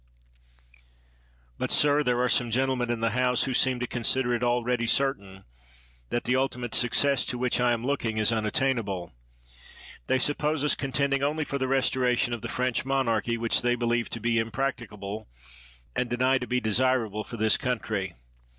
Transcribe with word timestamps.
But, 1.59 1.69
sir, 1.69 2.01
there 2.01 2.19
are 2.21 2.27
some 2.27 2.49
gentlemen 2.49 2.89
in 2.89 3.01
the 3.01 3.11
House 3.11 3.43
who 3.43 3.53
seem 3.53 3.79
to 3.81 3.85
consider 3.85 4.33
it 4.33 4.41
already 4.41 4.87
certain 4.87 5.43
24 5.43 5.43
PITT 5.43 6.09
that 6.09 6.23
the 6.23 6.35
ultimate 6.37 6.73
success 6.73 7.23
to 7.25 7.37
which 7.37 7.59
I 7.59 7.71
am 7.71 7.83
lookiiig 7.83 8.17
is 8.17 8.31
unattainable. 8.31 9.13
They 10.07 10.17
suppose 10.17 10.63
us 10.63 10.73
contending 10.73 11.21
only 11.21 11.45
for 11.45 11.59
the 11.59 11.67
restoration 11.67 12.33
of 12.33 12.41
the 12.41 12.49
French 12.49 12.83
monarchy, 12.83 13.37
which 13.37 13.61
they 13.61 13.75
believe 13.75 14.09
to 14.09 14.19
be 14.19 14.39
impracticable, 14.39 15.27
and 15.95 16.09
deny 16.09 16.39
to 16.39 16.47
be 16.47 16.59
desirable 16.59 17.23
for 17.23 17.37
this 17.37 17.57
country. 17.57 18.15